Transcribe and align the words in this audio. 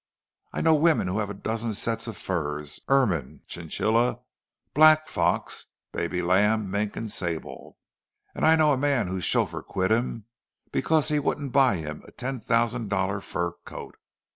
I 0.51 0.61
know 0.61 0.73
women 0.73 1.07
who 1.07 1.19
have 1.19 1.29
a 1.29 1.35
dozen 1.35 1.73
sets 1.73 2.07
of 2.07 2.17
furs—ermine, 2.17 3.41
chinchilla, 3.45 4.17
black 4.73 5.07
fox, 5.07 5.67
baby 5.91 6.23
lamb, 6.23 6.61
and 6.61 6.71
mink 6.71 6.95
and 6.95 7.11
sable; 7.11 7.77
and 8.33 8.43
I 8.43 8.55
know 8.55 8.73
a 8.73 8.77
man 8.77 9.09
whose 9.09 9.25
chauffeur 9.25 9.61
quit 9.61 9.91
him 9.91 10.25
because 10.71 11.09
he 11.09 11.19
wouldn't 11.19 11.51
buy 11.51 11.75
him 11.75 12.01
a 12.07 12.11
ten 12.11 12.39
thousand 12.39 12.89
dollar 12.89 13.19
fur 13.19 13.51
coat! 13.63 13.95